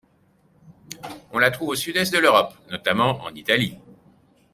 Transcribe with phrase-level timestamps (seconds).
[1.31, 3.77] On la trouve au Sud-Est de l'Europe, notamment en Italie.